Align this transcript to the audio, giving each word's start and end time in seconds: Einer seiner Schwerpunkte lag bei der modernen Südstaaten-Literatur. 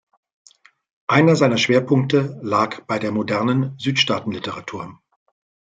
Einer 1.05 1.35
seiner 1.35 1.59
Schwerpunkte 1.59 2.39
lag 2.41 2.85
bei 2.87 2.97
der 2.97 3.11
modernen 3.11 3.77
Südstaaten-Literatur. 3.77 4.99